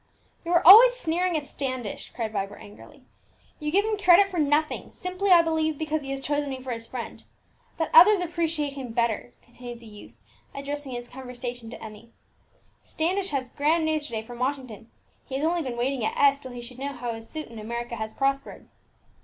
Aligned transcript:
"You 0.43 0.51
are 0.53 0.65
always 0.65 0.95
sneering 0.95 1.37
at 1.37 1.43
Standish," 1.45 2.11
cried 2.15 2.33
Vibert 2.33 2.59
angrily; 2.59 3.03
"you 3.59 3.71
give 3.71 3.85
him 3.85 3.97
credit 3.99 4.29
for 4.31 4.39
nothing, 4.39 4.91
simply, 4.91 5.29
I 5.29 5.43
believe, 5.43 5.77
because 5.77 6.01
he 6.01 6.09
has 6.09 6.21
chosen 6.21 6.49
me 6.49 6.59
for 6.59 6.71
his 6.71 6.87
friend. 6.87 7.23
But 7.77 7.91
others 7.93 8.19
appreciate 8.19 8.73
him 8.73 8.93
better," 8.93 9.35
continued 9.43 9.79
the 9.79 9.85
youth, 9.85 10.15
addressing 10.55 10.93
his 10.93 11.07
conversation 11.07 11.69
to 11.69 11.83
Emmie. 11.83 12.09
"Standish 12.83 13.29
had 13.29 13.55
grand 13.55 13.85
news 13.85 14.05
to 14.07 14.11
day 14.13 14.23
from 14.23 14.39
Washington; 14.39 14.89
he 15.27 15.35
has 15.35 15.45
only 15.45 15.61
been 15.61 15.77
waiting 15.77 16.03
at 16.03 16.17
S 16.17 16.39
till 16.39 16.49
he 16.51 16.61
should 16.61 16.79
know 16.79 16.93
how 16.93 17.13
his 17.13 17.29
suit 17.29 17.45
in 17.49 17.59
America 17.59 17.95
has 17.97 18.11
prospered." 18.11 18.67